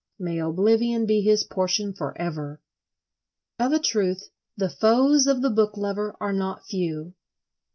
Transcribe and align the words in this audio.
May 0.17 0.39
oblivion 0.39 1.05
be 1.05 1.21
his 1.21 1.43
portion 1.43 1.93
for 1.93 2.17
ever! 2.19 2.59
Of 3.59 3.71
a 3.71 3.77
truth, 3.77 4.29
the 4.57 4.67
foes 4.71 5.27
of 5.27 5.43
the 5.43 5.51
book 5.51 5.77
lover 5.77 6.15
are 6.19 6.33
not 6.33 6.65
few. 6.65 7.13